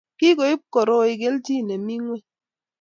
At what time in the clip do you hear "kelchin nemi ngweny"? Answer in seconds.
1.21-2.25